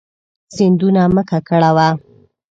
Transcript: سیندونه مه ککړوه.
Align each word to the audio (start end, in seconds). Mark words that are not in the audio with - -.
سیندونه 0.55 1.03
مه 1.15 1.23
ککړوه. 1.29 1.89